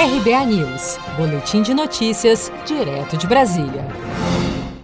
[0.00, 3.86] RBA News, Boletim de Notícias, direto de Brasília.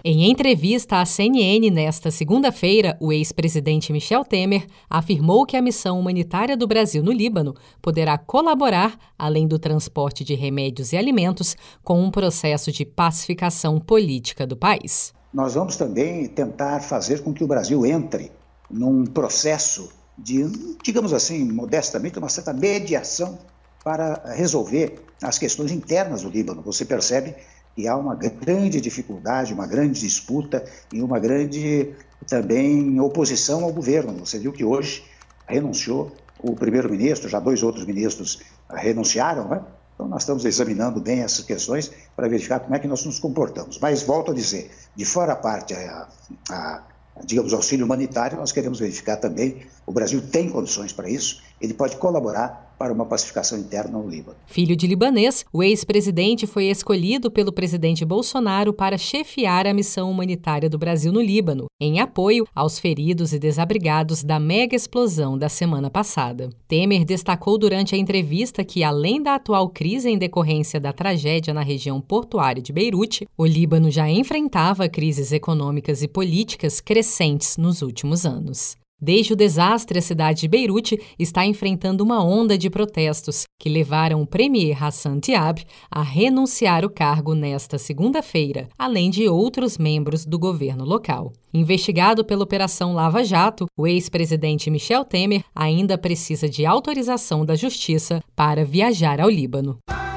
[0.03, 6.55] Em entrevista à CNN nesta segunda-feira, o ex-presidente Michel Temer afirmou que a missão humanitária
[6.55, 12.11] do Brasil no Líbano poderá colaborar, além do transporte de remédios e alimentos, com um
[12.11, 15.15] processo de pacificação política do país.
[15.33, 18.31] Nós vamos também tentar fazer com que o Brasil entre
[18.69, 20.45] num processo de,
[20.83, 23.39] digamos assim, modestamente, uma certa mediação
[23.87, 26.61] para resolver as questões internas do Líbano.
[26.63, 27.33] Você percebe
[27.73, 31.93] que há uma grande dificuldade, uma grande disputa e uma grande
[32.27, 34.11] também oposição ao governo.
[34.25, 35.05] Você viu que hoje
[35.47, 36.11] renunciou
[36.43, 39.61] o primeiro-ministro, já dois outros ministros renunciaram, né?
[39.95, 43.79] Então, nós estamos examinando bem essas questões para verificar como é que nós nos comportamos.
[43.79, 46.09] Mas, volto a dizer, de fora a parte a,
[46.49, 46.83] a
[47.23, 51.95] digamos, auxílio humanitário, nós queremos verificar também, o Brasil tem condições para isso, ele pode
[51.95, 54.37] colaborar para uma pacificação interna no Líbano.
[54.45, 60.69] Filho de libanês, o ex-presidente foi escolhido pelo presidente Bolsonaro para chefiar a missão humanitária
[60.69, 65.89] do Brasil no Líbano, em apoio aos feridos e desabrigados da mega explosão da semana
[65.89, 66.49] passada.
[66.67, 71.61] Temer destacou durante a entrevista que, além da atual crise em decorrência da tragédia na
[71.61, 78.25] região portuária de Beirute, o Líbano já enfrentava crises econômicas e políticas crescentes nos últimos
[78.25, 78.75] anos.
[78.99, 84.21] Desde o desastre, a cidade de Beirute está enfrentando uma onda de protestos que levaram
[84.21, 90.39] o premier Hassan Diab a renunciar o cargo nesta segunda-feira, além de outros membros do
[90.39, 91.31] governo local.
[91.53, 98.19] Investigado pela Operação Lava Jato, o ex-presidente Michel Temer ainda precisa de autorização da Justiça
[98.35, 99.77] para viajar ao Líbano.